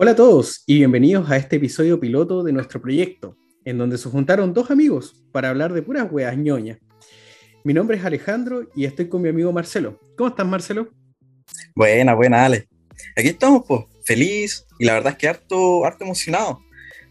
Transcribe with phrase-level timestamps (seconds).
[0.00, 4.08] Hola a todos y bienvenidos a este episodio piloto de nuestro proyecto, en donde se
[4.08, 6.78] juntaron dos amigos para hablar de puras weas ñoñas.
[7.64, 9.98] Mi nombre es Alejandro y estoy con mi amigo Marcelo.
[10.16, 10.88] ¿Cómo estás, Marcelo?
[11.74, 12.68] Buena, buena, Ale.
[13.16, 16.60] Aquí estamos, pues, feliz y la verdad es que harto, harto emocionado,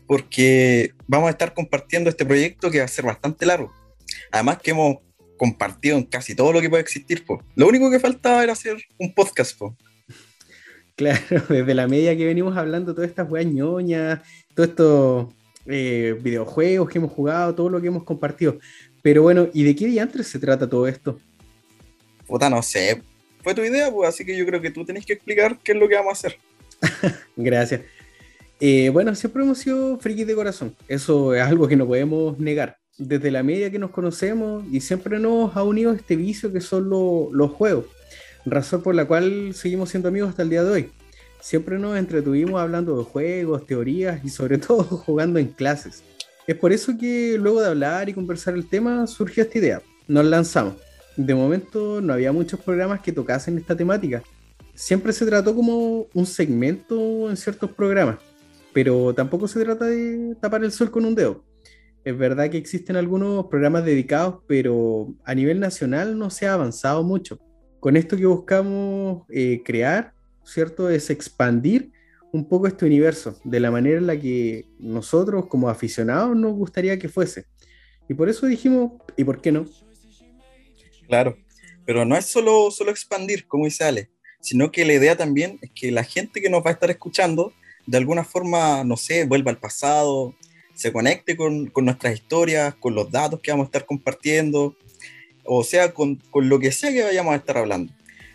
[0.07, 3.69] porque vamos a estar compartiendo este proyecto que va a ser bastante largo.
[4.31, 4.99] Además que hemos
[5.37, 7.41] compartido en casi todo lo que puede existir, pues.
[7.53, 9.73] Lo único que faltaba era hacer un podcast, pues.
[10.97, 14.19] Claro, desde la media que venimos hablando, todas estas weas ñoñas,
[14.55, 15.27] todos estos
[15.67, 18.57] eh, videojuegos que hemos jugado, todo lo que hemos compartido.
[19.03, 21.19] Pero bueno, ¿y de qué diantres se trata todo esto?
[22.25, 23.03] Puta, no sé.
[23.43, 25.77] Fue tu idea, pues, así que yo creo que tú tenés que explicar qué es
[25.77, 26.39] lo que vamos a hacer.
[27.37, 27.81] Gracias.
[28.59, 30.75] Eh, bueno, siempre hemos sido frikis de corazón.
[30.87, 32.79] Eso es algo que no podemos negar.
[32.97, 36.89] Desde la media que nos conocemos y siempre nos ha unido este vicio que son
[36.89, 37.85] los juegos
[38.45, 40.91] razón por la cual seguimos siendo amigos hasta el día de hoy.
[41.39, 46.03] Siempre nos entretuvimos hablando de juegos, teorías y sobre todo jugando en clases.
[46.47, 49.81] Es por eso que luego de hablar y conversar el tema surgió esta idea.
[50.07, 50.75] Nos lanzamos.
[51.17, 54.23] De momento no había muchos programas que tocasen esta temática.
[54.73, 58.19] Siempre se trató como un segmento en ciertos programas,
[58.71, 61.43] pero tampoco se trata de tapar el sol con un dedo.
[62.05, 67.03] Es verdad que existen algunos programas dedicados, pero a nivel nacional no se ha avanzado
[67.03, 67.39] mucho
[67.87, 70.89] con esto que buscamos eh, crear, ¿cierto?
[70.89, 71.93] Es expandir
[72.33, 76.99] un poco este universo de la manera en la que nosotros como aficionados nos gustaría
[76.99, 77.45] que fuese.
[78.09, 79.65] Y por eso dijimos, ¿y por qué no?
[81.07, 81.37] Claro,
[81.85, 84.09] pero no es solo, solo expandir, como dice Ale,
[84.41, 87.53] sino que la idea también es que la gente que nos va a estar escuchando,
[87.85, 90.35] de alguna forma, no sé, vuelva al pasado,
[90.73, 94.75] se conecte con, con nuestras historias, con los datos que vamos a estar compartiendo,
[95.47, 97.91] o sea, con, con, lo que sea que vayamos a estar hablando.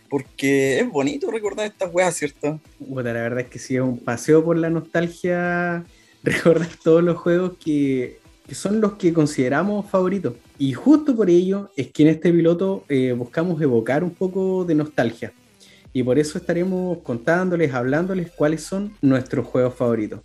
[0.09, 2.61] Porque es bonito recordar estas weas, ¿cierto?
[2.79, 5.85] Bueno, la verdad es que sí, es un paseo por la nostalgia
[6.23, 10.35] recordar todos los juegos que, que son los que consideramos favoritos.
[10.59, 14.75] Y justo por ello es que en este piloto eh, buscamos evocar un poco de
[14.75, 15.33] nostalgia.
[15.93, 20.21] Y por eso estaremos contándoles, hablándoles cuáles son nuestros juegos favoritos.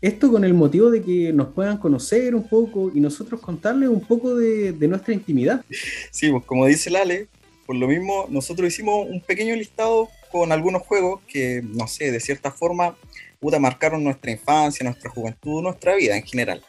[0.00, 4.00] Esto con el motivo de que nos puedan conocer un poco y nosotros contarles un
[4.00, 5.62] poco de, nuestra intimidad.
[6.10, 7.28] Sí, pues como dice Lale,
[7.66, 12.20] por lo mismo nosotros hicimos un pequeño listado con algunos juegos que, no sé, de
[12.20, 12.96] cierta forma,
[13.40, 16.64] puta, marcaron nuestra infancia, nuestra juventud, nuestra vida en general.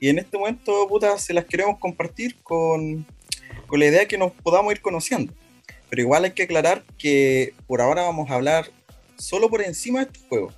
[0.00, 3.06] Y en este momento, puta, se las queremos compartir con,
[3.68, 5.32] con la idea de que nos podamos ir conociendo.
[5.88, 8.66] Pero igual hay que aclarar que por ahora vamos a hablar
[9.16, 10.54] solo por encima de estos juegos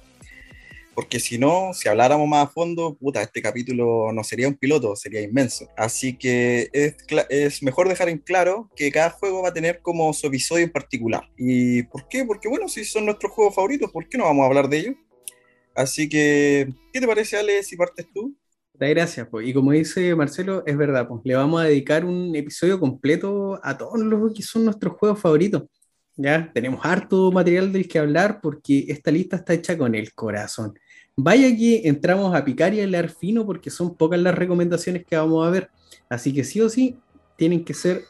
[0.98, 4.96] porque si no, si habláramos más a fondo, puta, este capítulo no sería un piloto,
[4.96, 5.68] sería inmenso.
[5.76, 6.96] Así que es,
[7.28, 10.72] es, mejor dejar en claro que cada juego va a tener como su episodio en
[10.72, 11.22] particular.
[11.36, 12.24] ¿Y por qué?
[12.24, 14.96] Porque bueno, si son nuestros juegos favoritos, ¿por qué no vamos a hablar de ellos?
[15.72, 18.36] Así que, ¿qué te parece, Ale, si partes tú?
[18.74, 19.46] Gracias, pues.
[19.46, 23.78] Y como dice Marcelo, es verdad, pues le vamos a dedicar un episodio completo a
[23.78, 25.62] todos los que son nuestros juegos favoritos.
[26.16, 30.74] Ya tenemos harto material del que hablar porque esta lista está hecha con el corazón.
[31.20, 35.16] Vaya que entramos a picar y a leer fino porque son pocas las recomendaciones que
[35.16, 35.68] vamos a ver.
[36.08, 36.96] Así que sí o sí,
[37.36, 38.02] tienen que ser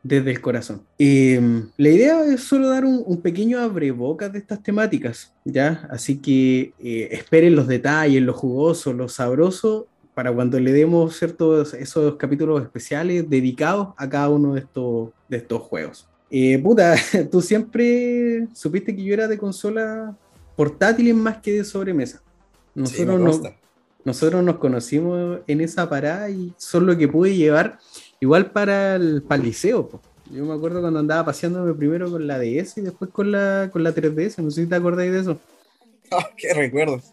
[0.00, 0.82] desde el corazón.
[0.96, 5.88] Em, la idea es solo dar un, pequeño abrebocas de estas temáticas, ¿ya?
[5.90, 11.74] Así que eh, esperen los detalles, lo jugoso, lo sabroso, para cuando le demos ciertos
[11.74, 16.08] esos capítulos especiales dedicados a cada uno de estos, de estos juegos.
[16.30, 16.94] Eh, puta,
[17.32, 20.16] tú siempre supiste que yo era de consola
[20.54, 22.22] portátiles más que de sobremesa.
[22.74, 23.40] Nosotros,
[24.04, 27.78] nosotros nos conocimos en esa parada y son lo que pude llevar
[28.20, 30.00] igual para el, para liceo.
[30.30, 33.84] Yo me acuerdo cuando andaba paseándome primero con la DS y después con la, con
[33.84, 34.42] la 3DS.
[34.42, 35.38] No sé si te acordáis de eso.
[36.10, 37.10] Oh, ¡Qué recuerdos!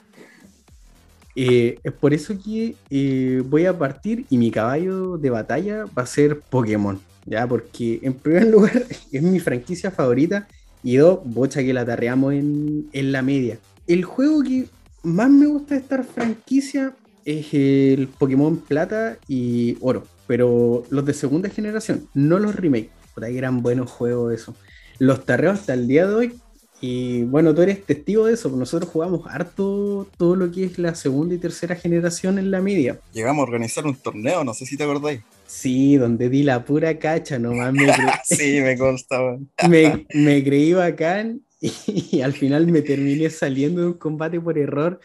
[1.35, 6.03] Eh, es por eso que eh, voy a partir y mi caballo de batalla va
[6.03, 6.99] a ser Pokémon.
[7.25, 7.45] ¿ya?
[7.45, 10.47] Porque en primer lugar es mi franquicia favorita
[10.81, 13.59] y dos, bocha que la tarreamos en, en la media.
[13.85, 14.67] El juego que
[15.03, 16.93] más me gusta de esta franquicia
[17.25, 22.91] es el Pokémon Plata y Oro, pero los de segunda generación, no los remakes.
[23.13, 24.55] Por ahí eran buenos juegos eso.
[24.97, 26.39] Los tarreos hasta el día de hoy.
[26.81, 28.49] Y bueno, tú eres testigo de eso.
[28.49, 32.99] Nosotros jugamos harto todo lo que es la segunda y tercera generación en la media.
[33.13, 35.21] Llegamos a organizar un torneo, no sé si te acordáis.
[35.45, 37.87] Sí, donde di la pura cacha, nomás me
[38.23, 39.37] sí, me constaba.
[39.69, 41.41] me, me creí bacán
[41.87, 44.99] y, al final me terminé saliendo de un combate por error.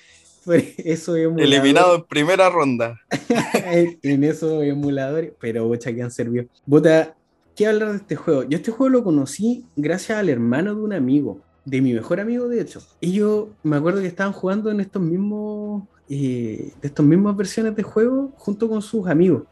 [0.78, 3.00] eso Eliminado en primera ronda.
[4.02, 6.46] en esos emuladores, pero bocha que han servido.
[6.66, 7.16] Bota,
[7.56, 8.44] ¿qué hablar de este juego?
[8.44, 11.40] Yo este juego lo conocí gracias al hermano de un amigo.
[11.64, 12.82] de mi mejor amigo, de hecho.
[13.00, 17.82] Ellos, me acuerdo que estaban jugando en estos mismos, eh, de estas mismas versiones de
[17.82, 19.44] juego junto con sus amigos.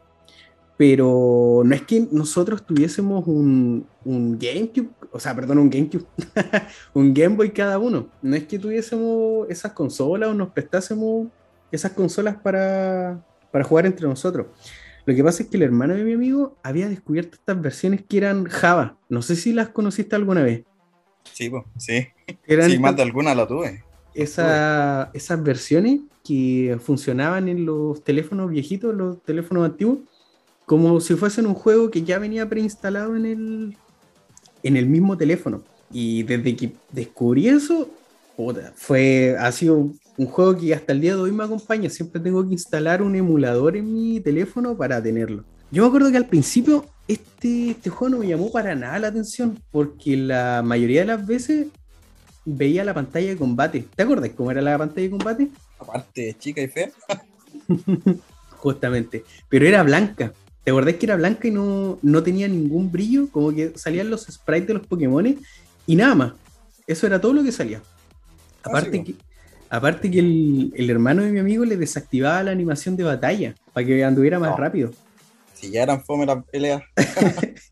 [0.77, 6.05] Pero no es que nosotros tuviésemos un, un GameCube, o sea, perdón, un GameCube,
[6.95, 8.09] un Game Boy cada uno.
[8.23, 11.29] No es que tuviésemos esas consolas o nos prestásemos
[11.71, 14.47] esas consolas para, para jugar entre nosotros.
[15.05, 18.19] Lo que pasa es que el hermano de mi amigo había descubierto estas versiones que
[18.19, 18.97] eran Java.
[19.09, 20.65] No sé si las conociste alguna vez.
[21.33, 22.07] Sí, pues, sí.
[22.47, 23.83] sí, más de alguna la tuve.
[24.15, 30.01] Esa, esas versiones que funcionaban en los teléfonos viejitos, los teléfonos antiguos,
[30.67, 33.77] como si fuesen un juego que ya venía preinstalado en el,
[34.63, 35.63] en el mismo teléfono.
[35.91, 37.91] Y desde que descubrí eso,
[38.75, 41.91] fue, ha sido un juego que hasta el día de hoy me acompaña.
[41.91, 45.45] Siempre tengo que instalar un emulador en mi teléfono para tenerlo.
[45.71, 49.09] Yo me acuerdo que al principio este, este juego no me llamó para nada la
[49.09, 51.69] atención, porque la mayoría de las veces
[52.45, 53.87] veía la pantalla de combate.
[53.95, 55.49] ¿Te acuerdas cómo era la pantalla de combate?
[55.79, 56.91] Aparte, chica y fea.
[58.59, 59.25] Justamente.
[59.49, 60.33] Pero era blanca.
[60.65, 63.29] ¿Te acordás que era blanca y no, no tenía ningún brillo?
[63.31, 65.37] Como que salían los sprites de los Pokémon
[65.87, 66.33] y nada más.
[66.87, 67.83] Eso era todo lo que salía.
[68.63, 69.15] Aparte que,
[69.69, 74.05] aparte que el, hermano de mi amigo le desactivaba la animación de batalla para que
[74.05, 74.93] anduviera más rápido.
[75.55, 76.83] Si ya eran fome las peleas.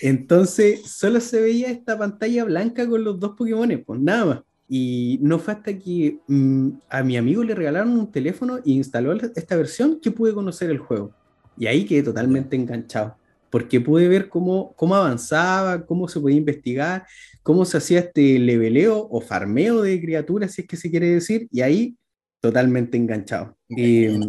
[0.00, 4.40] Entonces, solo se veía esta pantalla blanca con los dos Pokémon, pues nada más.
[4.70, 9.12] Y no fue hasta que mm, a mi amigo le regalaron un teléfono e instaló
[9.12, 11.12] esta versión que pude conocer el juego.
[11.58, 13.16] Y ahí quedé totalmente enganchado,
[13.50, 17.06] porque pude ver cómo, cómo avanzaba, cómo se podía investigar,
[17.42, 21.48] cómo se hacía este leveleo o farmeo de criaturas, si es que se quiere decir,
[21.50, 21.96] y ahí
[22.40, 23.56] totalmente enganchado.
[23.70, 24.20] Em,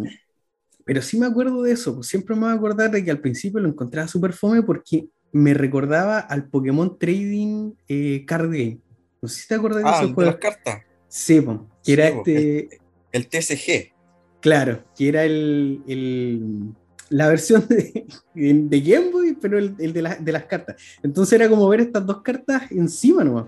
[0.84, 3.20] pero sí me acuerdo de eso, pues siempre me voy a acordar de que al
[3.20, 8.80] principio lo encontraba súper fome porque me recordaba al Pokémon Trading eh, Card Game.
[9.22, 10.82] No sé si te acuerdas de ah, las cartas.
[11.06, 12.80] Sí, pues, que era este...
[13.12, 13.92] El, TSG.
[14.40, 16.74] Claro, que era el,
[17.10, 20.76] la versión de, de Game Boy, pero el, de, de, las cartas.
[21.02, 23.46] Entonces era como ver estas dos cartas encima nomás.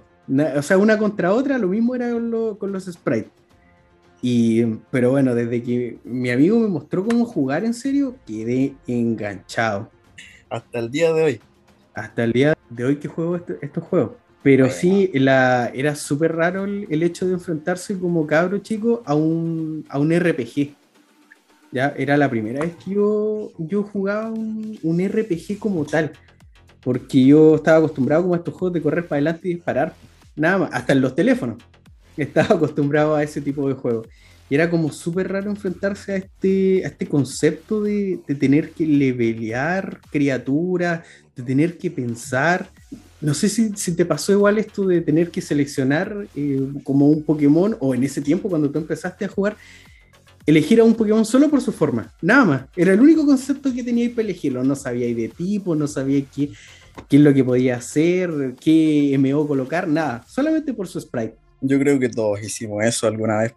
[0.56, 3.31] O sea, una contra otra, lo mismo era con, los sprites.
[4.20, 9.91] Y, pero bueno, desde que mi amigo me mostró cómo jugar en serio, quedé enganchado.
[10.49, 11.41] Hasta el día de hoy.
[11.94, 14.12] Hasta el día de hoy que juego estos juegos.
[14.43, 19.85] Pero sí, la, era súper raro el, hecho de enfrentarse como cabro chico a un,
[19.88, 20.75] a un RPG.
[21.72, 26.12] Ya era la primera vez que yo, yo jugaba un, RPG como tal,
[26.82, 29.94] porque yo estaba acostumbrado como a estos juegos de correr para adelante y disparar,
[30.36, 31.56] nada más, hasta en los teléfonos.
[32.16, 34.06] Estaba acostumbrado a ese tipo de juegos.
[34.50, 39.98] Y era como súper raro enfrentarse a este, a este concepto de, tener que levelear
[40.10, 42.68] criaturas, de tener que pensar.
[43.22, 47.78] No sé si, te pasó igual esto de tener que seleccionar eh, como un Pokémon,
[47.80, 49.56] o en ese tiempo cuando tú empezaste a jugar,
[50.46, 52.64] elegir a un Pokémon solo por su forma, nada más.
[52.76, 54.64] Era el único concepto que teníais para elegirlo.
[54.64, 56.50] No sabíais de tipo, no sabíais qué,
[57.08, 60.24] qué es lo que podía hacer, qué MO colocar, nada.
[60.28, 61.36] Solamente por su sprite.
[61.60, 63.54] Yo creo que todos hicimos eso alguna vez,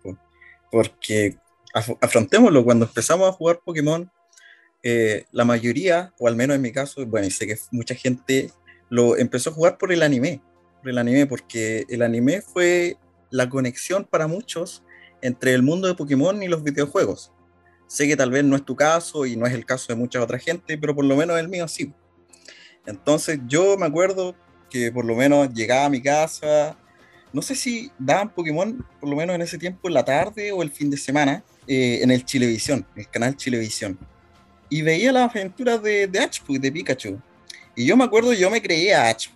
[0.71, 1.37] porque
[1.73, 4.09] afrontémoslo, cuando empezamos a jugar Pokémon,
[4.83, 8.51] eh, la mayoría, o al menos en mi caso, bueno, y sé que mucha gente
[8.89, 10.41] lo empezó a jugar por el anime,
[10.81, 12.97] por el anime, porque el anime fue
[13.31, 14.84] la conexión para muchos
[15.21, 17.31] entre el mundo de Pokémon y los videojuegos.
[17.87, 20.21] Sé que tal vez no es tu caso y no es el caso de mucha
[20.21, 21.93] otra gente, pero por lo menos el mío sí.
[22.85, 24.35] Entonces yo me acuerdo
[24.69, 26.77] que por lo menos llegaba a mi casa,
[27.31, 30.63] no sé si daban Pokémon por lo menos en ese tiempo en la tarde o
[30.63, 33.99] el fin de semana eh, en el Chilevisión, el canal Chilevisión.
[34.69, 37.19] Y veía las aventuras de, de Ash, de Pikachu.
[37.75, 39.27] Y yo me acuerdo, yo me creía Ash.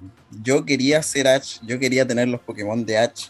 [0.42, 3.30] Yo quería ser Ash, yo quería tener los Pokémon de Ash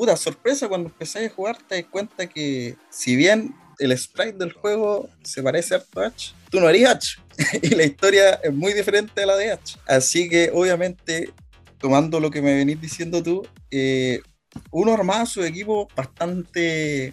[0.00, 4.50] puta sorpresa cuando empecé a jugar, te das cuenta que si bien el sprite del
[4.50, 7.16] juego se parece a Ash, tú no eres Ash.
[7.62, 9.76] y la historia es muy diferente a la de Ash.
[9.86, 11.34] Así que obviamente,
[11.76, 14.22] tomando lo que me venís diciendo tú, eh,
[14.70, 17.12] uno armaba su equipo bastante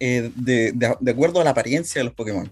[0.00, 2.50] eh, de, acuerdo a la apariencia de los Pokémon.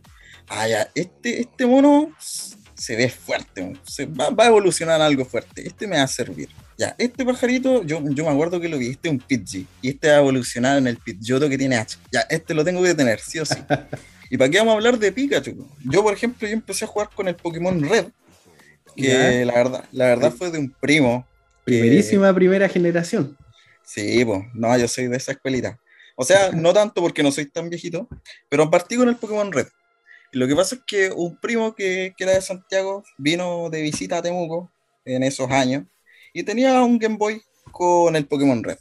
[0.49, 5.67] Ah, ya, este, este mono se ve fuerte, se va, va, a evolucionar algo fuerte.
[5.67, 6.51] Este me va a servir.
[6.81, 9.91] Ya, este pajarito, yo, yo me acuerdo que lo vi, este es un Pidgey, y
[9.91, 11.99] este va a evolucionar en el Pidgeotto que tiene H.
[12.11, 13.57] Ya, este lo tengo que tener, sí o sí.
[14.31, 15.69] ¿Y para qué vamos a hablar de Pikachu?
[15.85, 18.07] Yo, por ejemplo, yo empecé a jugar con el Pokémon Red,
[18.97, 21.27] que la verdad, la verdad fue de un primo.
[21.65, 23.37] Primerísima primera generación.
[23.85, 25.79] Sí, pues, no, yo soy de esa escuelita.
[26.17, 28.09] O sea, no tanto porque no soy tan viejito,
[28.49, 29.67] pero partí con el Pokémon Red.
[30.33, 33.83] Y lo que pasa es que un primo que, que era de Santiago vino de
[33.83, 34.73] visita a Temuco
[35.05, 35.85] en esos años
[36.33, 38.79] y tenía un Game Boy con el Pokémon Red.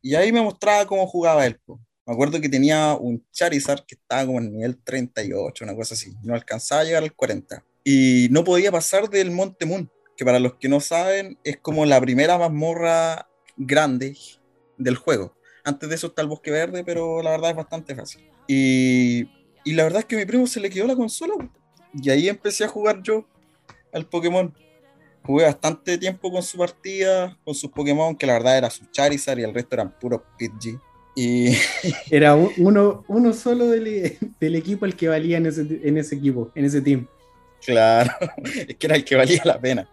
[0.00, 1.60] Y ahí me mostraba cómo jugaba él.
[2.04, 6.12] Me acuerdo que tenía un Charizard que estaba como en nivel 38, una cosa así.
[6.22, 7.64] No alcanzaba a llegar al 40.
[7.84, 11.86] Y no podía pasar del Monte Moon, que para los que no saben es como
[11.86, 14.16] la primera mazmorra grande
[14.78, 15.36] del juego.
[15.64, 18.28] Antes de eso está el Bosque Verde, pero la verdad es bastante fácil.
[18.48, 19.28] Y,
[19.64, 21.34] y la verdad es que a mi primo se le quedó la consola.
[21.94, 23.28] Y ahí empecé a jugar yo
[23.92, 24.52] al Pokémon.
[25.24, 29.38] Jugué bastante tiempo con su partida, con sus Pokémon, que la verdad era su Charizard
[29.38, 30.78] y el resto eran puros Pidgey.
[31.14, 31.54] Y...
[32.10, 36.50] Era uno, uno solo del, del, equipo el que valía en ese, en ese equipo,
[36.54, 37.06] en ese team.
[37.64, 38.10] Claro,
[38.68, 39.88] es que era el que valía la pena.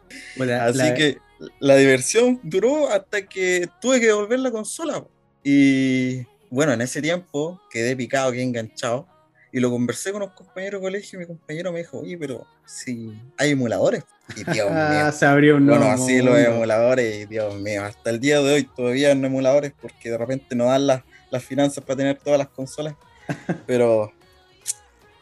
[0.62, 1.18] Así que
[1.60, 5.06] la diversión duró hasta que tuve que devolver la consola.
[5.44, 9.08] Y bueno, en ese tiempo quedé picado, quedé enganchado.
[9.52, 12.46] Y lo conversé con unos compañeros de colegio y mi compañero me dijo, oye, pero
[12.66, 14.04] si hay emuladores.
[14.36, 15.12] Y Dios mío.
[15.12, 18.64] Se abrió un Bueno, así los emuladores y Dios mío, hasta el día de hoy
[18.64, 22.50] todavía no emuladores porque de repente no dan las, las finanzas para tener todas las
[22.50, 22.96] consolas.
[23.66, 24.12] Pero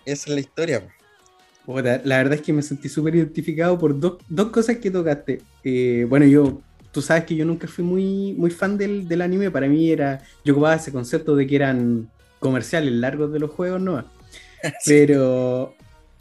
[0.05, 0.87] esa es la historia.
[1.65, 5.41] la verdad es que me sentí súper identificado por dos, dos, cosas que tocaste.
[5.63, 9.51] Eh, bueno, yo, tú sabes que yo nunca fui muy, muy fan del, del anime.
[9.51, 13.81] Para mí era, yo ocupaba ese concepto de que eran comerciales largos de los juegos,
[13.81, 14.16] ¿no?
[14.85, 15.75] Pero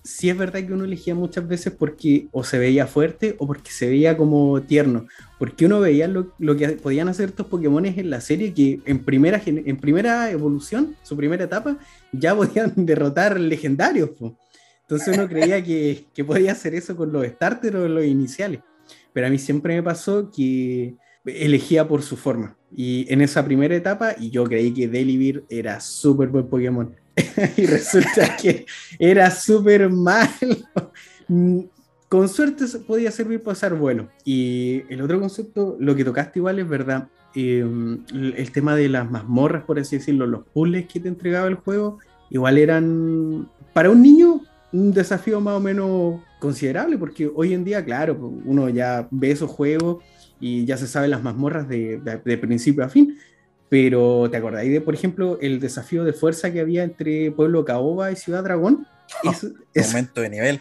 [0.06, 3.70] sí es verdad que uno elegía muchas veces porque o se veía fuerte o porque
[3.70, 5.06] se veía como tierno.
[5.38, 9.42] Porque uno veía lo, que podían hacer estos Pokémon en la serie que en primera,
[9.44, 11.76] en primera evolución, su primera etapa,
[12.12, 14.10] ya podían derrotar legendarios.
[14.82, 18.60] Entonces uno creía que, que, podía hacer eso con los starters o los iniciales.
[19.12, 22.56] Pero a mí siempre me pasó que elegía por su forma.
[22.74, 26.94] Y en esa primera etapa, y yo creí que Delibir era súper buen Pokémon.
[27.56, 28.66] y resulta que
[28.98, 30.56] era súper malo.
[32.08, 34.08] Con suerte podía servir para ser bueno.
[34.24, 37.08] Y el otro concepto, lo que tocaste igual es verdad.
[37.34, 41.56] Em, el tema de las mazmorras, por así decirlo, los puzzles que te entregaba el
[41.56, 41.98] juego,
[42.30, 44.42] igual eran para un niño
[44.72, 49.50] un desafío más o menos considerable, porque hoy en día, claro, uno ya ve esos
[49.50, 50.04] juegos
[50.38, 53.16] y ya se sabe las mazmorras de principio a fin,
[53.68, 58.12] pero, ¿te acordáis de, por ejemplo, el desafío de fuerza que había entre Pueblo Caoba
[58.12, 58.86] y Ciudad Dragón?
[59.74, 60.60] momento de nivel.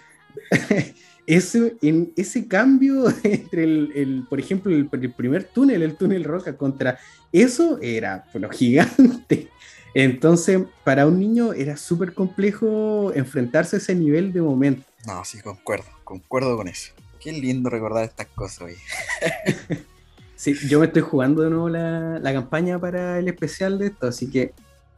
[1.28, 6.98] ese, en ese cambio entre el, por ejemplo, el, primer túnel, el túnel Roca, contra
[7.32, 9.50] eso era bueno, gigante.
[9.94, 14.84] Entonces, para un niño era súper complejo enfrentarse a ese nivel de momento.
[15.06, 16.92] No, sí, concuerdo, concuerdo con eso.
[17.20, 18.76] Qué lindo recordar estas cosas hoy.
[20.36, 24.30] Sí, yo me estoy jugando de nuevo la, campaña para el especial de esto, así
[24.30, 24.54] que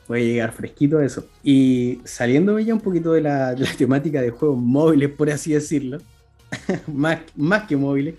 [0.07, 1.27] voy a llegar fresquito a eso.
[1.43, 5.99] Y saliéndome ya un poquito de la, temática de juegos móviles, por así decirlo,
[6.87, 8.15] más, más que móviles,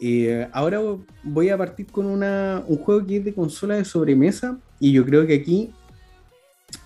[0.00, 0.80] eh, ahora
[1.22, 5.06] voy a partir con una, un juego que es de consola de sobremesa y yo
[5.06, 5.72] creo que aquí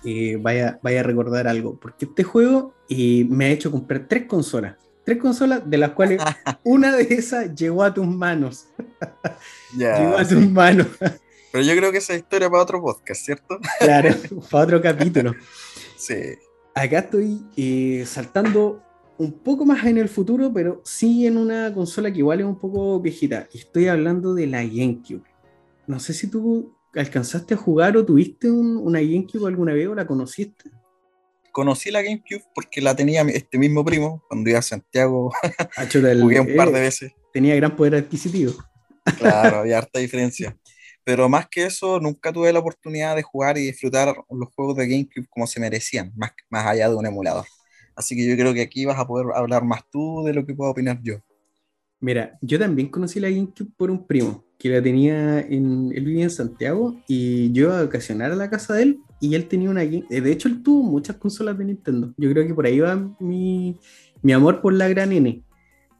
[0.05, 4.25] eh, vaya, vaya a recordar algo, porque este juego eh, me ha hecho comprar tres
[4.25, 6.21] consolas tres consolas, de las cuales
[6.63, 8.67] una de esas llegó a tus manos.
[9.77, 10.87] llegó a tus manos.
[11.51, 13.59] Pero yo creo que esa historia para otro podcast, ¿cierto?
[13.79, 14.09] claro,
[14.51, 15.35] para otro capítulo.
[15.97, 16.15] Sí.
[16.73, 18.81] Acá estoy eh, saltando
[19.17, 22.57] un poco más en el futuro, pero sí en una consola que igual es un
[22.57, 23.47] poco viejita.
[23.53, 25.23] Estoy hablando de la GameCube.
[25.85, 30.07] No sé si tú alcanzaste a jugar o tuviste una GameCube alguna vez o la
[30.07, 30.71] conociste
[31.51, 35.31] conocí la GameCube porque la tenía este mismo primo cuando iba a Santiago.
[35.77, 37.13] Ah, jugué un par de eh, veces.
[37.33, 38.53] Tenía gran poder adquisitivo.
[39.17, 40.57] Claro, había harta diferencia.
[41.03, 44.87] Pero más que eso, nunca tuve la oportunidad de jugar y disfrutar los juegos de
[44.87, 47.45] GameCube como se merecían, más, más allá de un emulador.
[47.95, 50.53] Así que yo creo que aquí vas a poder hablar más tú de lo que
[50.53, 51.15] puedo opinar yo.
[51.99, 55.91] Mira, yo también conocí la GameCube por un primo que la tenía en.
[55.95, 59.35] Él vivía en Santiago y yo iba a vacacionar a la casa de él y
[59.35, 59.83] él tenía una.
[59.83, 62.13] Eh, de hecho, él tuvo muchas consolas de Nintendo.
[62.17, 63.79] Yo creo que por ahí va mi,
[64.21, 65.43] mi amor por la gran N.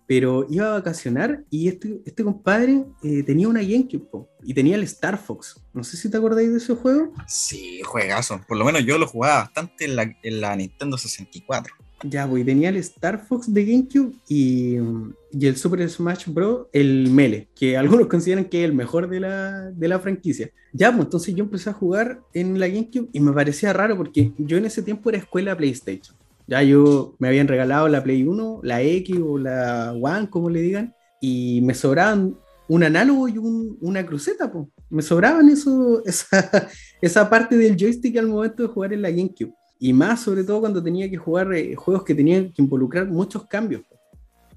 [0.08, 4.84] Pero iba a vacacionar y este, este compadre eh, tenía una GameCube y tenía el
[4.84, 5.64] Star Fox.
[5.74, 7.14] No sé si te acordáis de ese juego.
[7.28, 8.42] Sí, juegazo.
[8.46, 11.74] Por lo menos yo lo jugaba bastante en la, en la Nintendo 64.
[12.04, 16.68] Ya, pues tenía el Star Fox de GameCube y, el Super Smash Bros.
[16.74, 20.50] el Mele, que algunos consideran que es el mejor de la, de la franquicia.
[20.74, 24.32] Ya, pues entonces yo empecé a jugar en la GameCube y me parecía raro porque
[24.38, 26.16] yo en ese tiempo era escuela PlayStation.
[26.48, 30.62] Ya yo me habían regalado la Play 1, la X o la One, como le
[30.62, 32.36] digan, y me sobraban
[32.68, 34.68] un análogo y un, una cruceta, pues.
[34.90, 36.70] Me sobraban eso, esa,
[37.02, 39.54] esa parte del joystick al momento de jugar en la GameCube.
[39.84, 43.48] Y más sobre todo cuando tenía que jugar eh, juegos que tenían que involucrar muchos
[43.48, 43.82] cambios.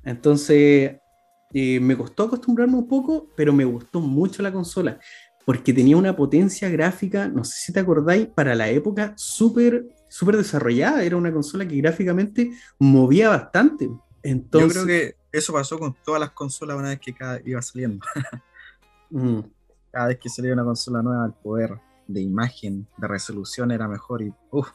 [0.04, 0.96] Entonces,
[1.52, 5.00] eh, me costó acostumbrarme un poco, pero me gustó mucho la consola,
[5.46, 10.36] porque tenía una potencia gráfica, no sé si te acordáis, para la época súper súper
[10.36, 13.90] desarrollada, era una consola que gráficamente movía bastante.
[14.22, 17.60] Entonces, Yo creo que eso pasó con todas las consolas una vez que cada iba
[17.60, 18.06] saliendo.
[19.10, 19.40] mm,
[19.90, 24.22] Cada vez que salía una consola nueva, el poder de imagen, de resolución era mejor
[24.22, 24.70] y uff,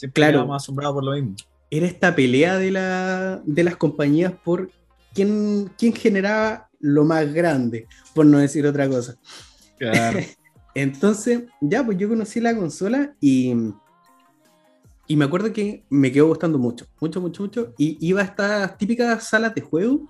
[0.00, 0.52] siempre Claro.
[0.54, 1.36] asombrados por lo mismo.
[1.70, 4.70] era esta pelea de, la, de las compañías por
[5.14, 9.14] quién, quién generaba lo más grande, por no decir otra cosa.
[9.78, 10.18] Claro.
[10.74, 13.54] Entonces, ya, pues yo conocí la consola y,
[15.06, 17.74] y me acuerdo que me quedó gustando mucho, mucho, mucho, mucho.
[17.76, 20.08] Y iba a estas típicas salas de juego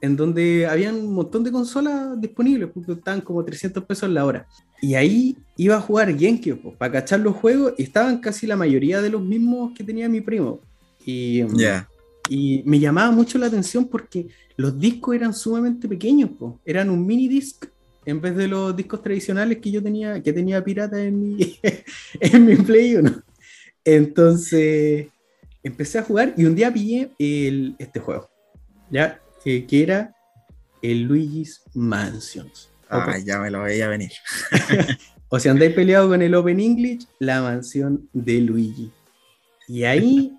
[0.00, 4.46] en donde habían un montón de consolas disponibles, porque estaban como 300 pesos la hora.
[4.82, 8.56] Y ahí iba a jugar GameCube, pues, para cachar los juegos, y estaban casi la
[8.56, 10.60] mayoría de los mismos que tenía mi primo.
[11.06, 11.88] Y, Ya.
[12.28, 16.60] y me llamaba mucho la atención porque los discos eran sumamente pequeños, po.
[16.64, 17.64] eran un mini disc
[18.04, 21.58] en vez de los discos tradicionales que yo tenía, que tenía pirata en mi,
[22.20, 23.22] en mi Play 1.
[23.84, 25.06] Entonces
[25.62, 28.28] empecé a jugar y un día pillé el, este juego,
[28.90, 29.20] ¿ya?
[29.44, 30.14] Eh, que era
[30.82, 32.71] el Luigi's Mansions.
[32.92, 34.12] Ah, ya me lo veía venir.
[35.34, 38.92] O si andáis peleado con el Open English, la mansión de Luigi.
[39.66, 40.30] Y ahí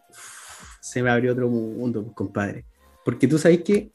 [0.82, 2.64] se me abrió otro mundo, pues, compadre.
[3.04, 3.92] Porque tú sabes que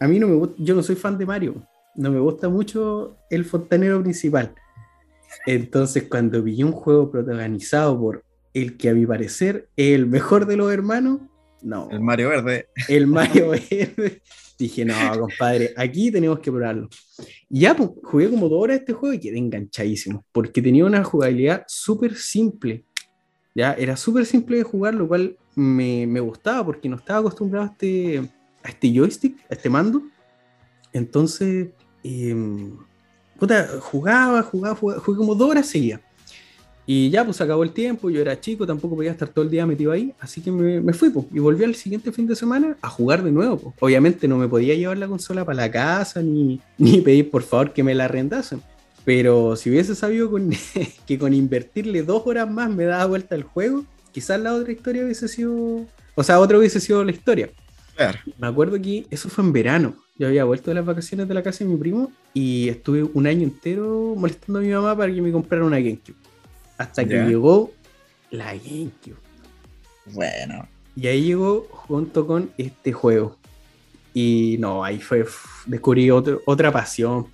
[0.00, 1.54] a mí no me gusta, yo no soy fan de Mario.
[1.94, 4.52] No me gusta mucho el fontanero principal.
[5.46, 10.46] Entonces, cuando vi un juego protagonizado por el que a mi parecer es el mejor
[10.46, 11.20] de los hermanos,
[11.62, 11.88] no.
[11.92, 12.66] El Mario Verde.
[12.88, 14.20] el Mario Verde.
[14.60, 16.90] Dije, no, compadre, aquí tenemos que probarlo.
[17.48, 21.02] Y ya, pues, jugué como dos horas este juego y quedé enganchadísimo, porque tenía una
[21.02, 22.84] jugabilidad súper simple.
[23.54, 27.68] Ya, era súper simple de jugar, lo cual me, me gustaba, porque no estaba acostumbrado
[27.68, 28.18] a este,
[28.62, 30.02] a este joystick, a este mando.
[30.92, 31.68] Entonces,
[32.04, 32.76] em,
[33.38, 36.02] puta, jugaba, jugaba, jugaba, jugué como dos horas seguidas.
[36.92, 39.64] Y ya, pues acabó el tiempo, yo era chico, tampoco podía estar todo el día
[39.64, 42.76] metido ahí, así que me, me fui, pues, y volví al siguiente fin de semana
[42.82, 43.58] a jugar de nuevo.
[43.58, 43.74] Pues.
[43.78, 47.72] Obviamente no me podía llevar la consola para la casa, ni, ni pedir por favor
[47.72, 48.60] que me la arrendasen.
[49.04, 50.50] Pero si hubiese sabido con-
[51.06, 55.04] que con invertirle dos horas más me daba vuelta el juego, quizás la otra historia
[55.04, 55.86] hubiese sido...
[56.16, 57.50] O sea, otra hubiese sido la historia.
[57.94, 58.18] Claro.
[58.36, 59.94] Me acuerdo que eso fue en verano.
[60.18, 63.28] Yo había vuelto de las vacaciones de la casa de mi primo y estuve un
[63.28, 66.16] año entero molestando a mi mamá para que me comprara una GameCube.
[66.80, 67.72] Hasta que llegó
[68.30, 69.16] la GameCube.
[70.06, 70.66] Bueno.
[70.96, 73.36] Y ahí llegó junto con este juego.
[74.14, 75.26] Y no, ahí fue,
[75.66, 77.26] descubrí otro- otra pasión.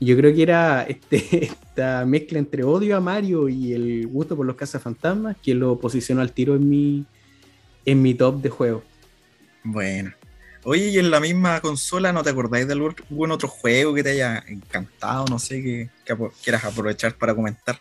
[0.00, 4.46] Yo creo que era este, esta mezcla entre odio a Mario y el gusto por
[4.46, 7.04] los cazafantasmas que lo posicionó al tiro en mi,
[7.84, 8.84] en mi top de juego.
[9.64, 10.12] Bueno.
[10.62, 14.10] Oye, y en la misma consola, ¿no te acordáis de algún otro juego que te
[14.10, 15.24] haya encantado?
[15.28, 15.90] No sé, que,
[16.44, 17.76] quieras aprovechar para comentar.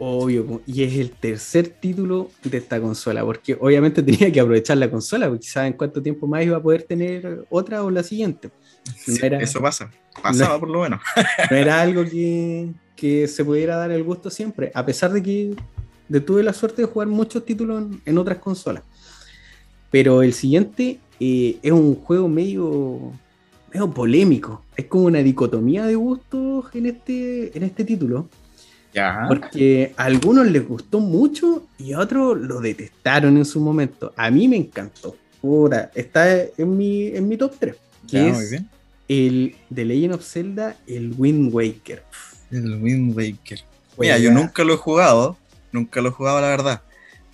[0.00, 4.90] Obvio, y es el tercer título de esta consola, porque obviamente tenía que aprovechar la
[4.90, 8.48] consola, porque saben cuánto tiempo más iba a poder tener otra o la siguiente.
[8.86, 9.90] No Sí, era- Eso pasa.
[10.22, 11.00] Pasaba por lo menos.
[11.50, 15.54] No era algo que, que se pudiera dar el gusto siempre, a pesar de que
[16.08, 18.82] de, tuve la suerte de jugar muchos títulos en, en otras consolas.
[19.90, 23.12] Pero el siguiente eh, es un juego medio,
[23.72, 28.28] medio polémico, es como una dicotomía de gustos en este, en este título.
[28.98, 29.24] Ya.
[29.28, 34.12] Porque a algunos les gustó mucho y a otros lo detestaron en su momento.
[34.16, 35.16] A mí me encantó.
[35.40, 37.74] Puta, está en mi, en mi top 3.
[38.08, 38.68] Que Ya, es muy bien.
[39.08, 42.02] el The Legend of Zelda, el Wind Waker.
[42.50, 43.60] El Wind Waker.
[43.98, 45.36] Mira, yo nunca lo he jugado,
[45.72, 46.82] nunca lo he jugado, la verdad.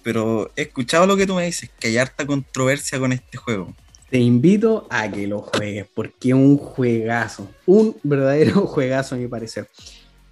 [0.03, 3.73] Pero he escuchado lo que tú me dices, que hay harta controversia con este juego.
[4.11, 7.51] Te invito a que lo juegues porque es un juegazo.
[7.67, 9.67] Un verdadero juegazo, a mi parecer.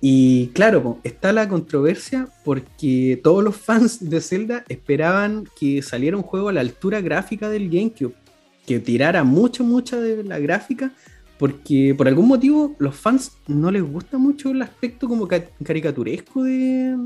[0.04, 6.24] Y claro, está la controversia porque todos los fans de Zelda esperaban que saliera un
[6.24, 8.12] juego a la altura gráfica del GameCube,
[8.66, 10.90] que tirara mucho, mucha de la gráfica,
[11.38, 16.42] porque por algún motivo los fans no les gusta mucho el aspecto como ca- caricaturesco
[16.42, 16.96] de,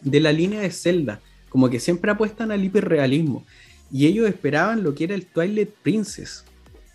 [0.00, 3.44] de la línea de Zelda, como que siempre apuestan al hiperrealismo,
[3.90, 6.44] y ellos esperaban lo que era el Twilight Princess.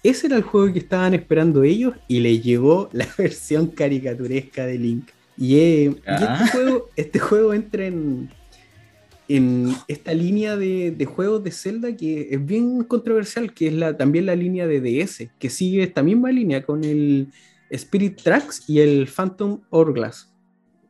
[0.04, 4.78] Ese era el juego que estaban esperando ellos y les llegó la versión caricaturesca de
[4.80, 5.10] Link.
[5.38, 6.40] Y, eh, y Ah.
[6.44, 8.30] este, juego, este juego entra en,
[9.28, 13.96] en esta línea de, de juegos de Zelda que es bien controversial, que es la,
[13.98, 17.28] también la línea de DS, que sigue esta misma línea con el
[17.70, 20.34] Spirit Tracks y el Phantom Hourglass,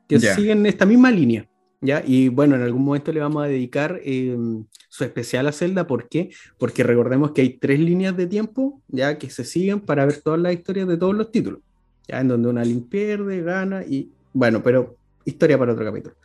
[0.08, 0.36] que Ya.
[0.36, 1.48] siguen esta misma línea.
[1.82, 2.04] ¿ya?
[2.06, 5.86] Y bueno, en algún momento le vamos a dedicar em, su especial a Zelda.
[5.86, 6.30] ¿Por qué?
[6.58, 9.18] Porque recordemos que hay tres líneas de tiempo, ¿ya?
[9.20, 11.60] Que se siguen para ver todas las historias de todos los títulos,
[12.08, 12.20] ¿ya?
[12.22, 14.96] En donde una Link pierde, gana y, bueno, pero
[15.26, 16.16] historia para otro capítulo.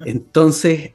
[0.00, 0.90] Entonces,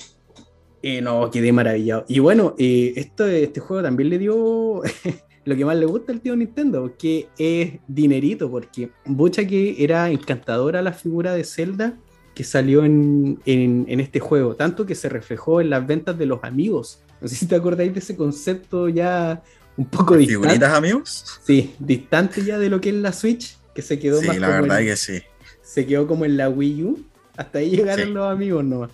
[0.81, 2.05] eh, no, quedé maravillado.
[2.07, 4.81] Y bueno, eh, esto, este juego también le dio
[5.45, 10.09] lo que más le gusta al tío Nintendo, que es dinerito, porque mucha que era
[10.09, 11.97] encantadora la figura de Zelda
[12.33, 17.03] que salió en, este juego, tanto que se reflejó en las ventas de los amigos.
[17.21, 19.43] No sé si te acordáis de ese concepto ya
[19.77, 20.47] un poco distante.
[20.47, 21.39] ¿Figuritas amigos?
[21.43, 24.79] Sí, distante ya de lo que es la Switch, que se quedó sí, la verdad
[24.79, 25.21] que sí.
[25.63, 26.99] Se quedó como en la Wii U,
[27.35, 28.91] hasta ahí llegaron los amigos nomás.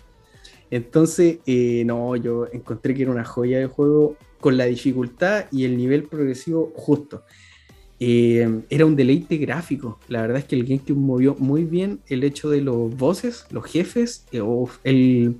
[0.71, 5.65] Entonces, eh, no, yo encontré que era una joya de juego con la dificultad y
[5.65, 7.23] el nivel progresivo justo.
[7.99, 9.99] Eh, era un deleite gráfico.
[10.07, 13.65] La verdad es que el GameCube movió muy bien el hecho de los voces, los
[13.65, 15.39] jefes, eh, o el,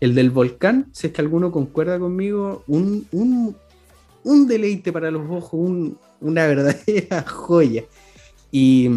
[0.00, 6.46] del volcán, si es que alguno concuerda conmigo, un, un, deleite para los ojos, una
[6.46, 7.84] verdadera joya.
[8.50, 8.88] Y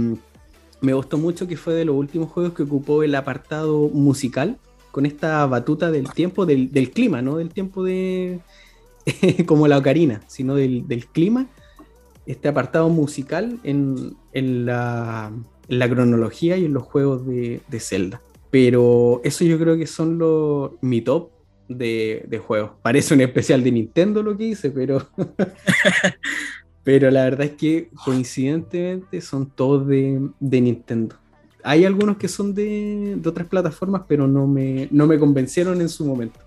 [0.83, 4.57] me gustó mucho que fue de los últimos juegos que ocupó el apartado musical
[4.91, 8.41] con esta batuta del tiempo, del, clima, no del tiempo de
[9.47, 11.47] como la ocarina, sino del, clima,
[12.25, 15.31] este apartado musical en, la,
[15.69, 18.21] cronología y en los juegos de, Zelda.
[18.51, 21.31] Pero eso yo creo que son los mi top
[21.69, 22.71] de, juegos.
[22.81, 25.07] Parece un especial de Nintendo lo que hice, pero,
[26.83, 31.15] pero la verdad es que coincidentemente son todos de Nintendo
[31.63, 36.05] hay algunos que son de, otras plataformas, pero no me, no me convencieron en su
[36.05, 36.39] momento.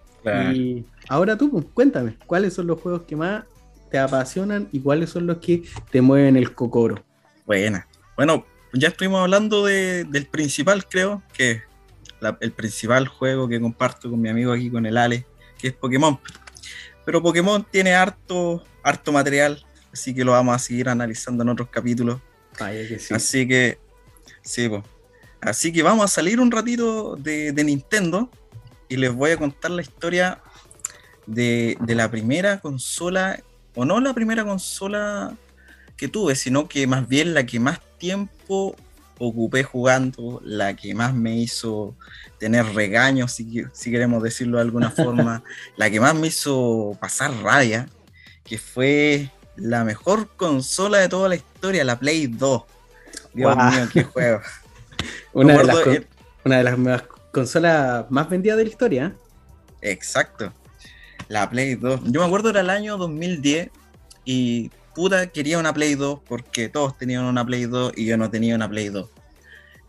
[0.53, 3.45] Y ahora tú, pues, cuéntame, ¿cuáles son los juegos que más
[3.91, 7.03] te apasionan y cuáles son los que te mueven el cocoro?
[7.47, 7.87] Buena.
[8.17, 11.63] Bueno, ya estuvimos hablando del principal, creo, que es
[12.41, 15.27] el principal juego que comparto con mi amigo aquí, con el Ale,
[15.59, 16.19] que es Pokémon.
[17.05, 19.65] Pero Pokémon tiene harto, harto material,
[19.99, 22.21] así que lo vamos a seguir analizando en otros capítulos.
[22.57, 23.15] que sí.
[23.15, 23.79] Así que,
[24.43, 24.83] sí, pues
[25.41, 28.31] Así que vamos a salir un ratito de, Nintendo
[28.89, 30.41] y les voy a contar la historia
[31.27, 33.41] de, la primera consola,
[33.75, 35.37] o no la primera consola
[35.97, 38.75] que tuve, sino que más bien la que más tiempo
[39.19, 41.95] ocupé jugando, la que más me hizo
[42.39, 45.43] tener regaños, si, si queremos decirlo de alguna forma,
[45.77, 47.89] la que más me hizo pasar rabia,
[48.45, 52.63] que fue la mejor consola de toda la historia, la Play 2.
[53.35, 54.41] Dios mío, qué juego.
[55.33, 55.77] Una, de las,
[56.45, 59.17] una de las consolas más vendidas de la historia.
[59.83, 60.53] Exacto.
[61.29, 62.01] La Play 2.
[62.05, 63.71] Yo me acuerdo era el año 2010
[64.25, 68.31] y puta quería una Play 2 porque todos tenían una Play 2 y yo no
[68.31, 69.11] tenía una Play 2.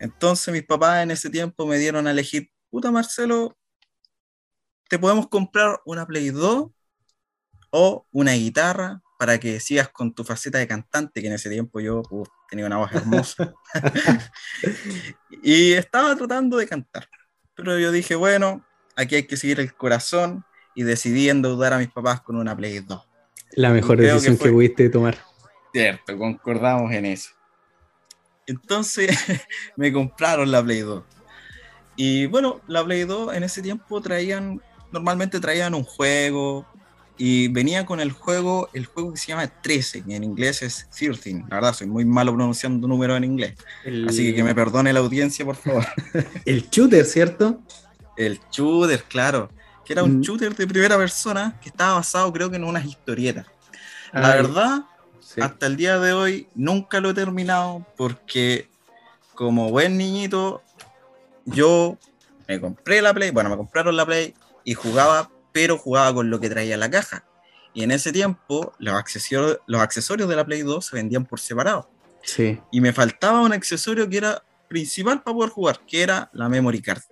[0.00, 3.56] Entonces mis papás en ese tiempo me dieron a elegir, puta Marcelo,
[4.88, 6.70] te podemos comprar una Play 2
[7.70, 11.80] o una guitarra para que sigas con tu faceta de cantante, que en ese tiempo
[11.80, 12.02] yo
[12.48, 13.52] tenía una voz hermosa.
[15.42, 17.08] y estaba tratando de cantar.
[17.56, 20.44] Pero yo dije, bueno, aquí hay que seguir el corazón
[20.76, 23.08] y decidí endeudar a mis papás con una Play 2.
[23.56, 25.18] La mejor decisión que, pudiste tomar.
[25.72, 27.30] Cierto, concordamos en eso.
[28.46, 29.10] Entonces
[29.76, 31.02] me compraron la Play 2.
[31.96, 36.64] Y bueno, la Play 2 en ese tiempo traían, normalmente traían un juego,
[37.18, 40.88] y venía con el juego, el juego que se llama 13, que en inglés es
[40.96, 41.44] 13.
[41.48, 43.54] La verdad, soy muy malo pronunciando números en inglés.
[44.06, 45.84] Así que que me perdone la audiencia, por favor.
[46.44, 47.60] el shooter, ¿cierto?
[48.16, 49.50] El shooter, claro.
[49.84, 50.20] Que era un mm.
[50.20, 53.46] shooter de primera persona que estaba basado, creo que en unas historietas.
[54.12, 54.84] La verdad,
[55.40, 58.68] hasta el día de hoy nunca lo he terminado porque,
[59.34, 60.62] como buen niñito,
[61.44, 61.98] yo
[62.46, 66.38] me compré la Play, bueno, me compraron la Play y jugaba pero jugaba con lo
[66.38, 67.24] que traía la caja.
[67.74, 71.40] Y en ese tiempo los accesorios, los accesorios de la Play 2 se vendían por
[71.40, 71.90] separado.
[72.22, 72.60] Sí.
[72.70, 76.80] Y me faltaba un accesorio que era principal para poder jugar, que era la memory
[76.80, 77.02] card.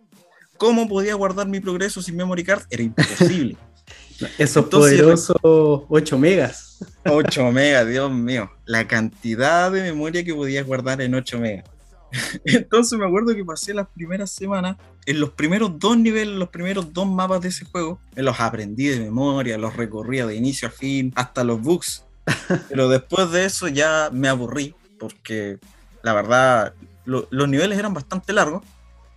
[0.58, 2.62] ¿Cómo podía guardar mi progreso sin memory card?
[2.70, 3.56] Era imposible.
[4.38, 6.78] Esos poderosos 8 megas.
[7.04, 8.48] 8 megas, Dios mío.
[8.64, 11.64] La cantidad de memoria que podías guardar en 8 megas.
[12.44, 16.92] Entonces me acuerdo que pasé las primeras semanas, en los primeros dos niveles, los primeros
[16.92, 20.70] dos mapas de ese juego, me los aprendí de memoria, los recorría de inicio a
[20.70, 22.04] fin, hasta los bugs.
[22.68, 25.58] Pero después de eso ya me aburrí, porque
[26.02, 28.64] la verdad los niveles eran bastante largos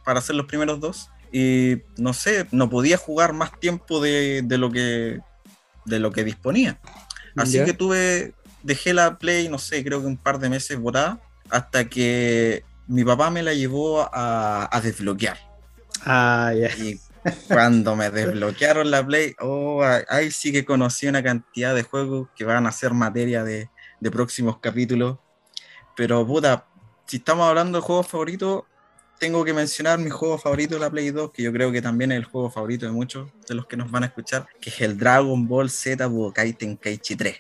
[0.05, 1.09] para hacer los primeros dos.
[1.31, 5.19] Y no sé, no podía jugar más tiempo de, lo, que,
[5.85, 6.79] de lo que disponía.
[7.35, 11.19] Así que tuve, dejé la Play, no sé, creo que un par de meses botada,
[11.49, 15.37] hasta que mi papá me la llevó a, desbloquear.
[16.05, 16.69] Ah, ya.
[16.77, 16.99] Y
[17.47, 22.45] Cuando me desbloquearon la Play, oh, ahí sí que conocí una cantidad de juegos que
[22.45, 25.17] van a ser materia de, de próximos capítulos.
[25.95, 26.65] Pero puta,
[27.05, 28.63] si estamos hablando de juegos favoritos,
[29.19, 32.11] tengo que mencionar mi juego favorito de la Play 2, que yo creo que también
[32.11, 34.81] es el juego favorito de muchos de los que nos van a escuchar, que es
[34.81, 37.35] el Dragon Ball Z Budokai Tenkaichi 3.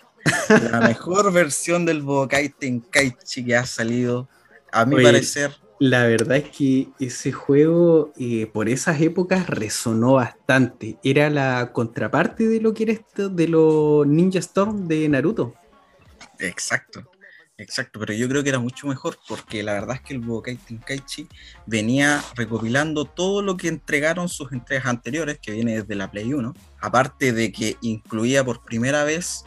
[0.71, 4.27] La mejor versión del Budokai Tenkaichi que ha salido,
[4.71, 5.55] a mi parecer.
[5.79, 10.97] La verdad es que ese juego eh, por esas épocas resonó bastante.
[11.03, 15.53] Era la contraparte de lo que era esto de los Ninja Storm de Naruto.
[16.39, 17.09] Exacto.
[17.59, 20.55] Exacto, pero yo creo que era mucho mejor porque la verdad es que el Budokai
[20.55, 21.27] Tenkaichi
[21.65, 26.53] venía recopilando todo lo que entregaron sus entregas anteriores, que viene desde la Play 1,
[26.79, 29.43] aparte de que incluía por primera vez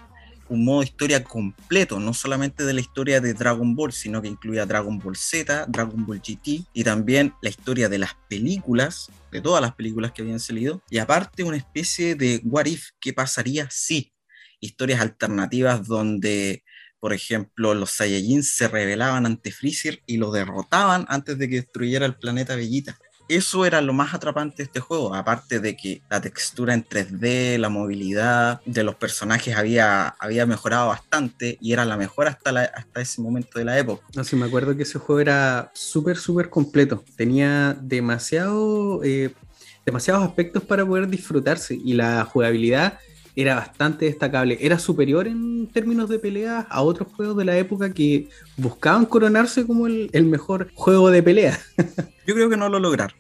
[0.53, 4.67] un modo historia completo, no solamente de la historia de Dragon Ball, sino que incluía
[4.67, 9.63] Dragon Ball Z, Dragon Ball GT y también la historia de las películas, de todas
[9.63, 14.13] las películas que habían salido, y aparte una especie de What If, ¿qué pasaría si?
[14.61, 16.63] Historias alternativas donde
[17.03, 22.07] por ejemplo, los Saiyajins se rebelaban ante Freezer y lo derrotaban antes de que destruyera
[22.07, 22.97] el planeta Bellita.
[23.29, 27.59] Eso era lo más atrapante de este juego, aparte de que la textura en 3D,
[27.59, 33.01] la movilidad de los personajes había, había mejorado bastante y era la mejor hasta, hasta
[33.01, 34.05] ese momento de la época.
[34.15, 37.05] No, sí, me acuerdo que ese juego era súper, súper completo.
[37.17, 39.33] Tenía demasiado, eh,
[39.87, 42.99] demasiados aspectos para poder disfrutarse y la jugabilidad
[43.35, 44.59] era bastante destacable.
[44.61, 49.67] Era superior en términos de pelea a otros juegos de la época que buscaban coronarse
[49.67, 51.59] como el, mejor juego de pelea.
[52.27, 53.17] Yo creo que no lo lograron.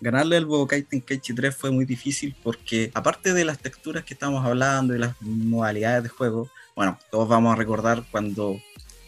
[0.00, 4.44] Ganarle al Budokai Tenkaichi 3 fue muy difícil porque aparte de las texturas que estamos
[4.44, 8.60] hablando y las modalidades de juego, bueno, todos vamos a recordar cuando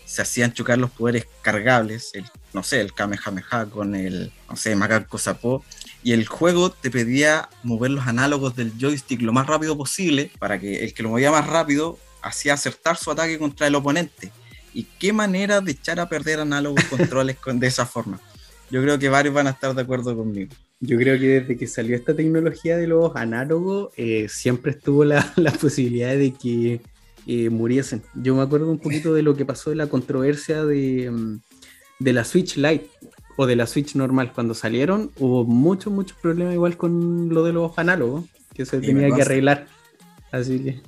[0.07, 4.75] se hacían chocar los poderes cargables, el, no sé, el Kamehameha con el, no sé,
[4.75, 5.63] Macaco Sapo,
[6.03, 10.59] y el juego te pedía mover los análogos del joystick lo más rápido posible para
[10.59, 14.31] que el que lo movía más rápido hacía acertar su ataque contra el oponente.
[14.75, 18.21] Y qué manera de echar a perder análogos controles con, de esa forma.
[18.71, 20.55] Yo creo que varios van a estar de acuerdo conmigo.
[20.81, 25.33] Yo creo que desde que salió esta tecnología de los análogos, eh, siempre estuvo la,
[25.37, 26.81] la, posibilidad de que
[27.27, 28.03] eh, muriesen.
[28.15, 31.41] Yo me acuerdo un poquito de lo que pasó en la controversia de, mm,
[31.99, 32.89] de la Switch Lite
[33.41, 34.33] o de la Switch normal.
[34.33, 39.15] Cuando salieron hubo muchos, muchos problemas igual con lo de los análogos que se tenía
[39.15, 39.69] que arreglar.
[40.33, 40.83] Así que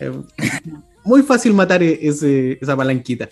[1.04, 3.28] muy fácil matar e-, ese, esa palanquita.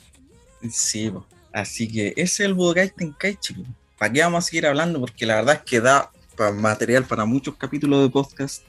[0.71, 1.11] Sí,
[1.51, 3.65] así que ese es el Budokai Tenkaichi.
[3.99, 5.01] ¿Para qué vamos a seguir hablando?
[5.01, 6.11] Porque la verdad es que da
[6.55, 8.65] material para muchos capítulos de podcast.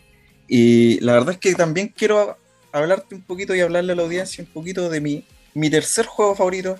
[0.47, 2.37] Y la verdad es que también quiero
[2.71, 6.35] hablarte un poquito y hablarle a la audiencia un poquito de mi, mi tercer juego
[6.35, 6.79] favorito,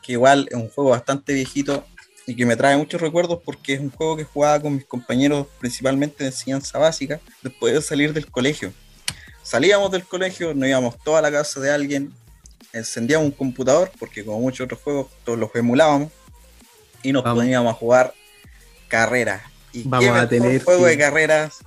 [0.00, 1.84] que igual es un juego bastante viejito,
[2.26, 5.46] y que me trae muchos recuerdos porque es un juego que jugaba con mis compañeros
[5.58, 8.72] principalmente de enseñanza básica después de salir del colegio.
[9.42, 12.12] Salíamos del colegio, nos íbamos toda la casa de alguien,
[12.72, 16.10] encendíamos un computador porque como muchos otros juegos todos los emulábamos
[17.02, 18.14] y nos poníamos a jugar
[18.88, 19.42] carreras.
[19.72, 21.58] Y Vamos qué a tener juego de carreras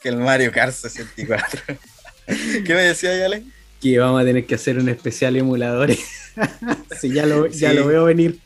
[0.00, 1.60] que el Mario Kart 64.
[2.26, 3.42] ¿Qué me decía Yale?
[3.80, 5.98] Que vamos a tener que hacer un especial emuladores.
[7.00, 8.38] sí, ya lo, ya lo veo venir.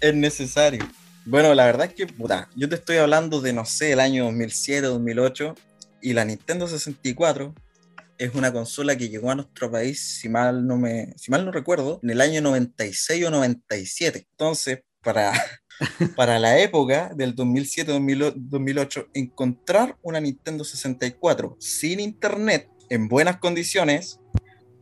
[0.00, 0.88] Es necesario.
[1.26, 4.24] Bueno, la verdad es que, puta, yo te estoy hablando de, no sé, el año
[4.24, 5.54] 2007, 2008,
[6.02, 7.54] y la Nintendo 64
[8.16, 11.52] es una consola que llegó a nuestro país, si mal no me, si mal no
[11.52, 14.26] recuerdo, en el año 96 o 97.
[14.30, 15.32] Entonces, para,
[16.16, 24.20] para la época del 2007-2008, encontrar una Nintendo 64 sin internet, en buenas condiciones,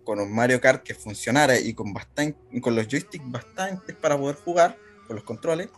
[0.05, 4.37] con un Mario Kart que funcionara y con, bastante, con los joysticks bastantes para poder
[4.37, 5.68] jugar, con los controles,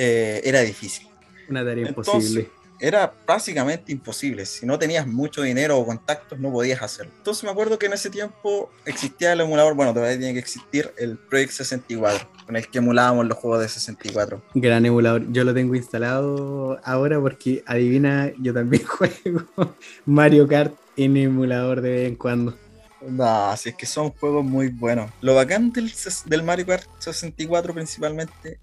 [0.00, 1.08] eh, era difícil.
[1.48, 2.48] Una tarea imposible.
[2.78, 4.46] Era básicamente imposible.
[4.46, 7.10] Si no tenías mucho dinero o contactos, no podías hacerlo.
[7.16, 10.92] Entonces me acuerdo que en ese tiempo existía el emulador, bueno, todavía tiene que existir
[10.96, 14.40] el Project 64, con el que emulábamos los juegos de 64.
[14.54, 15.24] Gran emulador.
[15.32, 19.74] Yo lo tengo instalado ahora porque, adivina, yo también juego
[20.06, 22.56] Mario Kart en emulador de vez en cuando.
[23.00, 25.10] No, así es que son juegos muy buenos.
[25.22, 25.92] Lo bacán del,
[26.26, 28.60] del Mario Kart 64 principalmente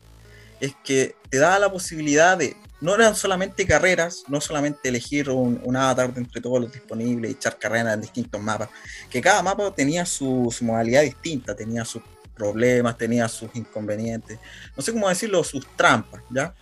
[0.60, 5.76] es que te daba la posibilidad de, no eran solamente carreras, no solamente elegir un,
[5.76, 8.70] avatar de entre todos los disponibles y echar carreras en distintos mapas,
[9.10, 12.02] que cada mapa tenía su, modalidad distinta, tenía sus
[12.36, 14.40] problemas, tenía sus inconvenientes,
[14.76, 16.54] no sé cómo decirlo, sus trampas, ¿ya?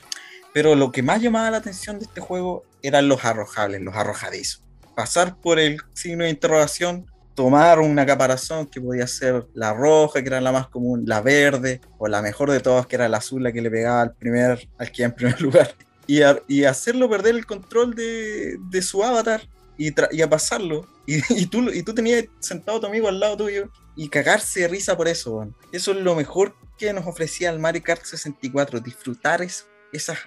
[0.53, 4.62] Pero lo que más llamaba la atención de este juego eran los arrojables, los arrojadizos.
[4.95, 10.28] Pasar por el signo de interrogación tomar una caparazón que podía ser la roja, que
[10.28, 13.43] era la más común, la verde, o la mejor de todas, que era la azul,
[13.43, 15.74] la que le pegaba al primer, al que en primer lugar.
[16.08, 19.41] y, y hacerlo perder el control de, de su avatar
[19.78, 20.86] y, y a pasarlo.
[21.08, 24.62] Y, y tú, y tú tenías sentado a tu amigo al lado tuyo y cagarse
[24.62, 25.48] de risa por eso.
[25.72, 30.17] Eso es lo mejor que nos ofrecía el Mario Kart 64, disfrutar es- esas,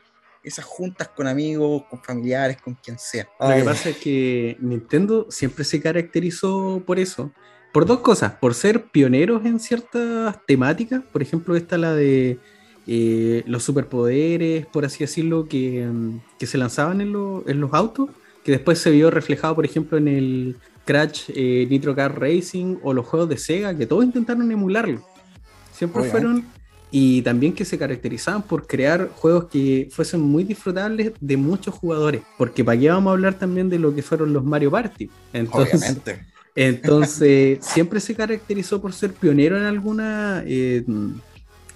[0.47, 3.29] esas juntas con amigos, con familiares, con quien sea.
[3.41, 7.33] Lo que pasa es que Nintendo siempre se caracterizó por eso.
[7.73, 8.33] Por dos cosas.
[8.41, 11.03] Por ser pioneros en ciertas temáticas.
[11.13, 12.39] Por ejemplo, esta la de
[12.87, 17.75] eh, los superpoderes, por así decirlo, que, mm, que se lanzaban en, lo- en los
[17.75, 18.09] autos.
[18.45, 22.93] Que después se vio reflejado, por ejemplo, en el Crash eh, Nitro Car Racing o
[22.95, 25.03] los juegos de Sega, que todos intentaron emularlo.
[25.73, 26.11] Siempre Obviamente.
[26.11, 26.47] fueron
[26.91, 32.23] y también que se caracterizaban por crear juegos que fuesen muy disfrutables de muchos jugadores,
[32.39, 35.11] porque para qué vamos a hablar también de lo que fueron los Mario Party.
[35.33, 36.27] Entonces, obviamente.
[36.55, 40.85] entonces siempre se caracterizó por ser pionero en alguna eh,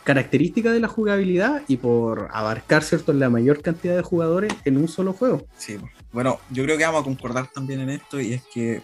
[0.04, 4.88] característica de la jugabilidad y por abarcar cierto la mayor cantidad de jugadores en un
[4.88, 5.44] solo juego.
[5.56, 5.76] Sí,
[6.12, 8.82] bueno, yo creo que vamos a concordar también en esto y es que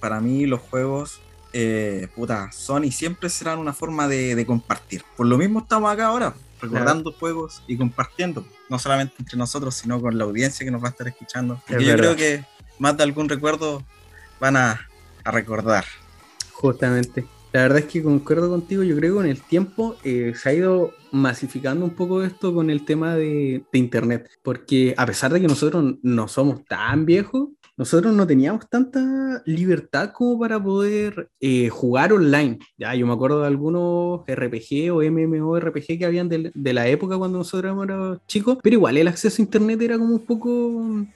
[0.00, 1.20] para mí los juegos,
[1.52, 5.04] eh, puta, son y siempre serán una forma de, de compartir.
[5.16, 10.00] Por lo mismo estamos acá ahora, recordando juegos y compartiendo, no solamente entre nosotros, sino
[10.00, 11.60] con la audiencia que nos va a estar escuchando.
[11.66, 12.44] Porque yo creo que
[12.78, 13.84] más de algún recuerdo
[14.38, 14.88] van a,
[15.24, 15.84] a recordar.
[16.52, 17.26] Justamente.
[17.52, 20.52] La verdad es que concuerdo contigo, yo creo que con el tiempo eh, se ha
[20.52, 25.40] ido masificando un poco esto con el tema de, de Internet, porque a pesar de
[25.40, 31.68] que nosotros no somos tan viejos, nosotros no teníamos tanta libertad como para poder eh,
[31.68, 32.58] jugar online.
[32.76, 37.16] Ya, yo me acuerdo de algunos RPG o MMORPG que habían de, de la época
[37.18, 41.06] cuando nosotros éramos chicos, pero igual el acceso a Internet era como un poco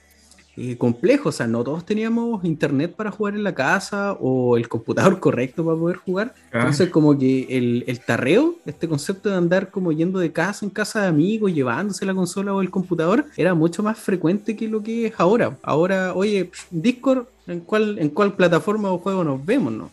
[0.57, 4.69] eh, complejo, o sea, no todos teníamos internet para jugar en la casa o el
[4.69, 6.33] computador correcto para poder jugar.
[6.53, 10.69] Entonces, como que el, el tarreo, este concepto de andar como yendo de casa en
[10.69, 14.81] casa de amigos, llevándose la consola o el computador, era mucho más frecuente que lo
[14.81, 15.57] que es ahora.
[15.61, 19.91] Ahora, oye, Discord, ¿en cuál, en cuál plataforma o juego nos vemos, no?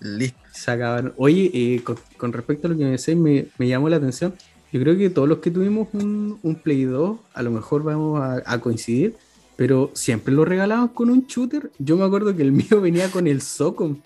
[0.00, 0.38] Listo.
[0.52, 1.14] Se acabaron.
[1.16, 4.34] Oye, eh, con, con respecto a lo que me decís, me, me llamó la atención.
[4.72, 8.20] Yo creo que todos los que tuvimos un, un Play 2, a lo mejor vamos
[8.20, 9.14] a, a coincidir,
[9.56, 11.70] pero siempre lo regalaban con un shooter.
[11.78, 13.96] Yo me acuerdo que el mío venía con el Socom,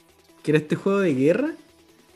[0.42, 1.52] que era este juego de guerra,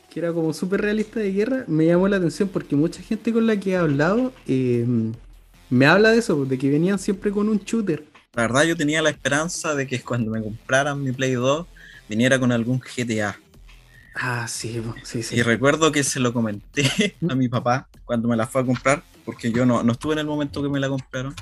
[0.09, 1.65] que era como súper realista de guerra.
[1.67, 4.85] Me llamó la atención porque mucha gente con la que he hablado eh,
[5.69, 8.05] me habla de eso, de que venían siempre con un shooter.
[8.33, 11.65] La verdad yo tenía la esperanza de que cuando me compraran mi Play 2
[12.09, 13.37] viniera con algún GTA.
[14.15, 15.35] Ah, sí, sí, sí.
[15.35, 19.03] Y recuerdo que se lo comenté a mi papá cuando me la fue a comprar,
[19.25, 21.35] porque yo no, no estuve en el momento que me la compraron.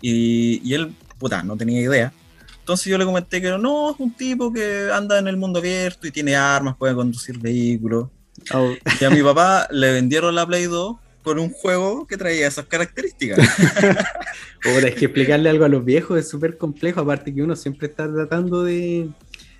[0.00, 2.12] Y, y él, puta, no tenía idea.
[2.58, 6.06] Entonces yo le comenté que no, es un tipo que anda en el mundo abierto
[6.06, 8.08] y tiene armas, puede conducir vehículos.
[8.52, 12.48] Oh, Y a mi papá le vendieron la Play 2 con un juego que traía
[12.48, 13.38] esas características.
[14.64, 17.88] Ahora, es que explicarle algo a los viejos es súper complejo, aparte que uno siempre
[17.88, 19.08] está tratando de,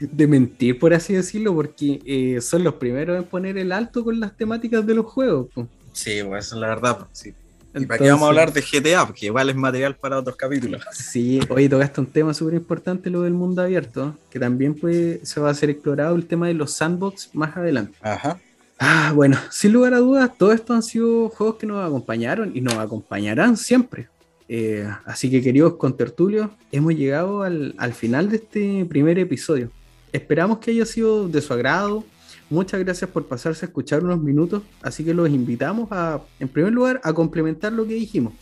[0.01, 4.19] de mentir, por así decirlo, porque eh, son los primeros en poner el alto con
[4.19, 5.49] las temáticas de los juegos.
[5.55, 5.69] po.
[5.93, 6.99] Sí, pues la verdad.
[6.99, 7.35] pues,
[7.75, 9.07] ¿Y para qué vamos a hablar de GTA?
[9.07, 10.83] Porque igual es material para otros capítulos.
[10.93, 15.41] Sí, oye, tocaste un tema súper importante, lo del mundo abierto, que también puede, se
[15.41, 17.95] va a ser explorado el tema de los sandbox más adelante.
[18.01, 18.39] Ajá.
[18.79, 22.61] Ah, bueno, sin lugar a dudas, todos estos han sido juegos que nos acompañaron y
[22.61, 24.09] nos acompañarán siempre.
[24.49, 29.71] Eh, así que, queridos contertulios, hemos llegado al, al final de este primer episodio.
[30.13, 32.05] Esperamos que haya sido de su agrado.
[32.53, 34.63] Muchas gracias por pasarse a escuchar unos minutos.
[34.83, 38.35] Así que los invitamos a, en primer lugar, a complementar lo que dijimos.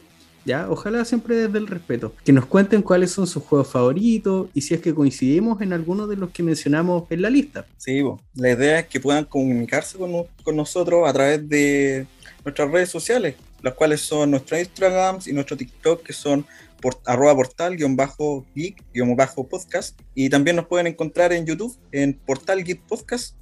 [0.45, 0.69] ¿ya?
[0.69, 2.13] Ojalá siempre desde el respeto.
[2.25, 6.09] Que nos cuenten cuáles son sus juegos favoritos y si es que coincidimos en alguno
[6.09, 7.67] de los que mencionamos en la lista.
[7.77, 8.03] Sí,
[8.35, 12.09] la idea es que puedan comunicarse con nosotros a través de
[12.45, 16.45] nuestras redes sociales, las cuales son nuestro Instagram y nuestro TikTok, que son
[16.83, 20.01] por, arroba portal guion bajo geek guion bajo podcast.
[20.17, 23.37] Y también nos pueden encontrar en YouTube, en portal geek podcast.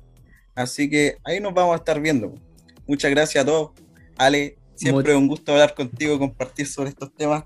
[0.58, 2.34] Así que ahí nos vamos a estar viendo.
[2.86, 3.70] Muchas gracias a todos.
[4.16, 7.44] Ale, siempre Mu- un gusto hablar contigo compartir sobre estos temas.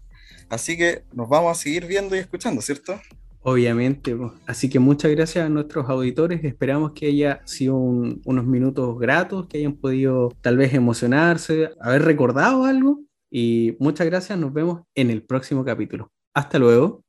[0.48, 2.98] Así que nos vamos a seguir viendo y escuchando, ¿cierto?
[3.42, 6.42] Obviamente, así que muchas gracias a nuestros auditores.
[6.44, 12.02] Esperamos que haya sido un- unos minutos gratos, que hayan podido tal vez emocionarse, haber
[12.02, 13.00] recordado algo.
[13.30, 16.10] Y muchas gracias, nos vemos en el próximo capítulo.
[16.34, 17.02] Hasta luego.